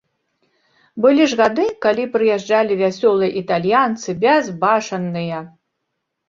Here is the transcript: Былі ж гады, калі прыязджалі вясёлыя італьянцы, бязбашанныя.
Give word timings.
Былі 1.03 1.27
ж 1.33 1.37
гады, 1.41 1.65
калі 1.85 2.05
прыязджалі 2.15 2.77
вясёлыя 2.79 3.31
італьянцы, 3.43 4.09
бязбашанныя. 4.25 5.37